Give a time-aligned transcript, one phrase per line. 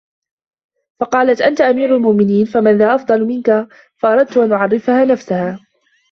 [0.99, 3.67] فَقَالَتْ أَنْتَ أَمِيرُ الْمُؤْمِنِينَ فَمَنْ ذَا أَفْضَلُ مِنْك
[3.97, 5.59] فَأَرَدْتُ أَنْ أُعَرِّفَهَا نَفْسَهَا